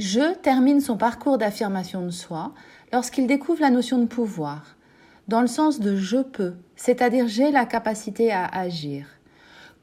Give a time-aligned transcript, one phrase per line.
[0.00, 2.54] Je termine son parcours d'affirmation de soi
[2.90, 4.78] lorsqu'il découvre la notion de pouvoir,
[5.28, 9.04] dans le sens de je peux, c'est-à-dire j'ai la capacité à agir.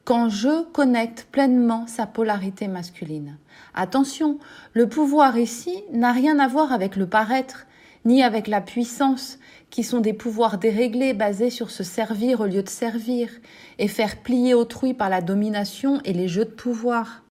[0.06, 3.38] Quand je connecte pleinement sa polarité masculine.
[3.76, 4.40] Attention,
[4.74, 7.68] le pouvoir ici n'a rien à voir avec le paraître,
[8.04, 9.38] ni avec la puissance,
[9.70, 13.30] qui sont des pouvoirs déréglés basés sur se servir au lieu de servir,
[13.78, 17.22] et faire plier autrui par la domination et les jeux de pouvoir.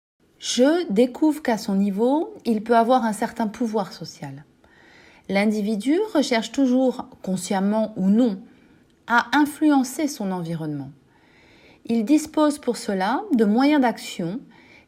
[0.49, 4.45] Je découvre qu'à son niveau, il peut avoir un certain pouvoir social.
[5.29, 8.39] L'individu recherche toujours, consciemment ou non,
[9.09, 10.93] à influencer son environnement.
[11.85, 14.39] Il dispose pour cela de moyens d'action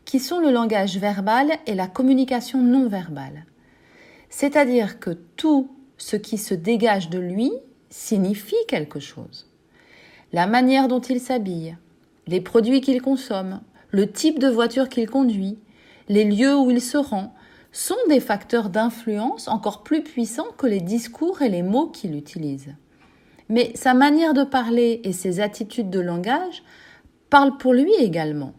[0.04, 3.44] qui sont le langage verbal et la communication non verbale.
[4.30, 7.50] C'est-à-dire que tout ce qui se dégage de lui
[7.90, 9.50] signifie quelque chose.
[10.32, 11.76] La manière dont il s'habille,
[12.28, 13.60] les produits qu'il consomme,
[13.90, 15.58] le type de voiture qu'il conduit,
[16.08, 17.34] les lieux où il se rend,
[17.72, 22.74] sont des facteurs d'influence encore plus puissants que les discours et les mots qu'il utilise.
[23.48, 26.62] Mais sa manière de parler et ses attitudes de langage
[27.30, 28.52] parlent pour lui également.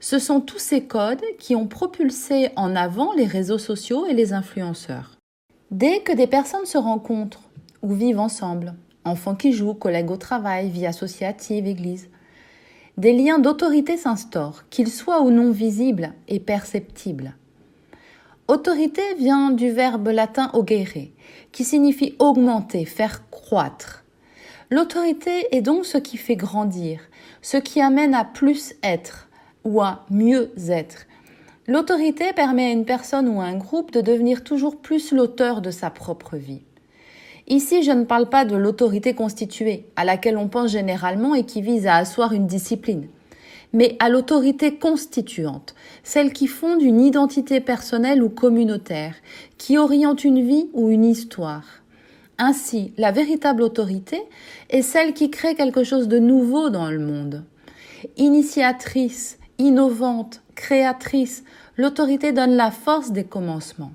[0.00, 4.32] Ce sont tous ces codes qui ont propulsé en avant les réseaux sociaux et les
[4.32, 5.16] influenceurs.
[5.70, 7.42] Dès que des personnes se rencontrent
[7.82, 12.08] ou vivent ensemble, enfants qui jouent, collègues au travail, vie associative, église,
[12.96, 17.34] des liens d'autorité s'instaurent, qu'ils soient ou non visibles et perceptibles.
[18.48, 21.10] Autorité vient du verbe latin augere,
[21.52, 24.04] qui signifie augmenter, faire croître.
[24.70, 27.00] L'autorité est donc ce qui fait grandir,
[27.42, 29.28] ce qui amène à plus être
[29.64, 31.06] ou à mieux être.
[31.66, 35.70] L'autorité permet à une personne ou à un groupe de devenir toujours plus l'auteur de
[35.72, 36.62] sa propre vie.
[37.48, 41.62] Ici, je ne parle pas de l'autorité constituée, à laquelle on pense généralement et qui
[41.62, 43.08] vise à asseoir une discipline
[43.72, 49.14] mais à l'autorité constituante, celle qui fonde une identité personnelle ou communautaire,
[49.58, 51.82] qui oriente une vie ou une histoire.
[52.38, 54.22] Ainsi, la véritable autorité
[54.70, 57.44] est celle qui crée quelque chose de nouveau dans le monde.
[58.16, 61.44] Initiatrice, innovante, créatrice,
[61.76, 63.92] l'autorité donne la force des commencements.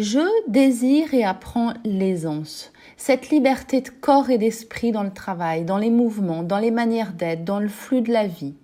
[0.00, 5.76] Je désire et apprends l'aisance, cette liberté de corps et d'esprit dans le travail, dans
[5.76, 8.54] les mouvements, dans les manières d'être, dans le flux de la vie.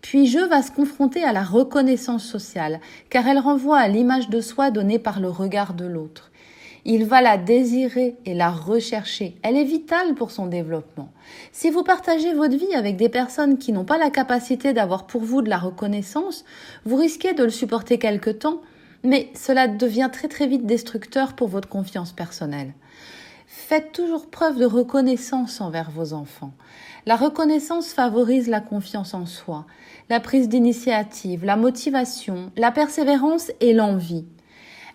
[0.00, 2.80] Puis je va se confronter à la reconnaissance sociale,
[3.10, 6.30] car elle renvoie à l'image de soi donnée par le regard de l'autre.
[6.86, 9.36] Il va la désirer et la rechercher.
[9.42, 11.12] Elle est vitale pour son développement.
[11.52, 15.20] Si vous partagez votre vie avec des personnes qui n'ont pas la capacité d'avoir pour
[15.20, 16.46] vous de la reconnaissance,
[16.86, 18.62] vous risquez de le supporter quelque temps,
[19.02, 22.74] mais cela devient très très vite destructeur pour votre confiance personnelle.
[23.46, 26.52] Faites toujours preuve de reconnaissance envers vos enfants.
[27.06, 29.66] La reconnaissance favorise la confiance en soi,
[30.08, 34.26] la prise d'initiative, la motivation, la persévérance et l'envie.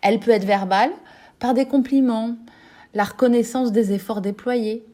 [0.02, 0.92] Elle peut être verbale,
[1.40, 2.36] par des compliments,
[2.94, 4.86] la reconnaissance des efforts déployés.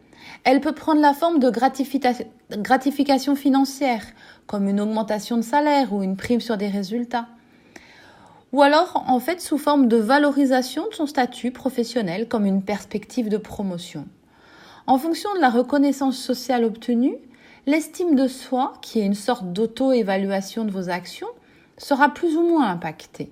[0.44, 4.06] Elle peut prendre la forme de gratification financière,
[4.48, 7.28] comme une augmentation de salaire ou une prime sur des résultats
[8.54, 13.30] ou alors en fait sous forme de valorisation de son statut professionnel comme une perspective
[13.30, 14.06] de promotion.
[14.88, 17.16] En fonction de la reconnaissance sociale obtenue,
[17.66, 21.30] l'estime de soi, qui est une sorte d'auto-évaluation de vos actions,
[21.78, 23.32] sera plus ou moins impactée.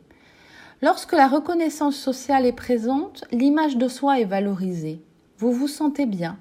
[0.81, 5.01] Lorsque la reconnaissance sociale est présente, l'image de soi est valorisée.
[5.37, 6.37] Vous vous sentez bien.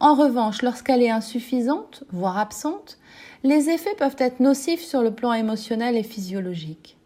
[0.00, 2.98] En revanche, lorsqu'elle est insuffisante, voire absente,
[3.44, 6.96] les effets peuvent être nocifs sur le plan émotionnel et physiologique.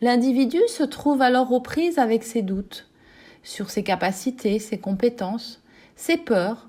[0.00, 2.88] L'individu se trouve alors aux prises avec ses doutes
[3.42, 5.62] sur ses capacités, ses compétences,
[5.96, 6.68] ses peurs,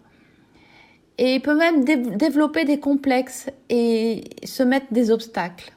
[1.17, 5.73] et peut même développer des complexes et se mettre des obstacles.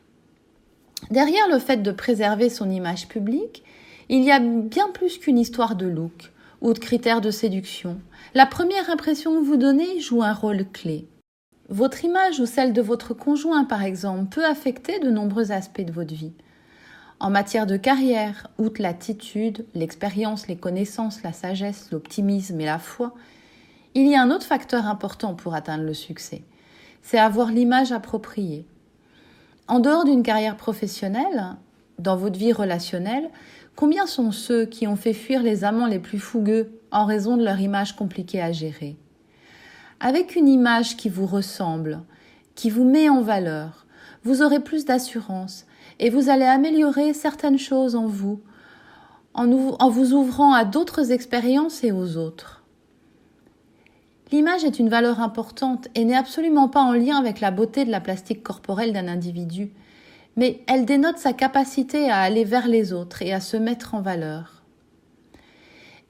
[1.10, 3.64] Derrière le fait de préserver son image publique,
[4.08, 7.98] il y a bien plus qu'une histoire de look ou de critères de séduction.
[8.34, 11.08] La première impression que vous donnez joue un rôle clé.
[11.68, 15.92] Votre image ou celle de votre conjoint, par exemple, peut affecter de nombreux aspects de
[15.92, 16.34] votre vie.
[17.22, 23.14] En matière de carrière, outre l'attitude, l'expérience, les connaissances, la sagesse, l'optimisme et la foi,
[23.94, 26.42] il y a un autre facteur important pour atteindre le succès.
[27.00, 28.66] C'est avoir l'image appropriée.
[29.68, 31.54] En dehors d'une carrière professionnelle,
[32.00, 33.30] dans votre vie relationnelle,
[33.76, 37.44] combien sont ceux qui ont fait fuir les amants les plus fougueux en raison de
[37.44, 38.96] leur image compliquée à gérer?
[40.00, 42.00] Avec une image qui vous ressemble,
[42.56, 43.86] qui vous met en valeur,
[44.24, 45.66] vous aurez plus d'assurance,
[45.98, 48.40] et vous allez améliorer certaines choses en vous,
[49.34, 49.46] en,
[49.88, 52.62] vous ouvrant à d'autres expériences et aux autres.
[54.30, 57.90] L'image est une valeur importante et n'est absolument pas en lien avec la beauté de
[57.90, 59.72] la plastique corporelle d'un individu,
[60.36, 64.00] mais elle dénote sa capacité à aller vers les autres et à se mettre en
[64.00, 64.61] valeur.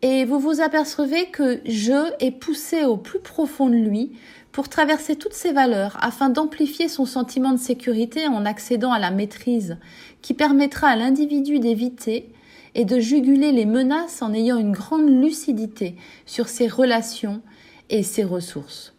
[0.03, 4.13] Et vous vous apercevez que je est poussé au plus profond de lui
[4.51, 9.13] pour traverser toutes ces valeurs afin d'amplifier son sentiment de sécurité en accédant à la
[9.13, 9.79] maîtrise
[10.21, 12.33] qui permettra à l'individu d'éviter
[12.75, 15.95] et de juguler les menaces en ayant une grande lucidité
[16.27, 17.41] sur ses relations
[17.89, 18.95] et ses ressources.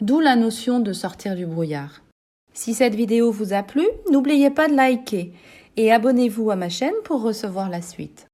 [0.00, 2.02] D'où la notion de sortir du brouillard.
[2.52, 5.32] Si cette vidéo vous a plu, n'oubliez pas de liker
[5.76, 8.28] et abonnez-vous à ma chaîne pour recevoir la suite.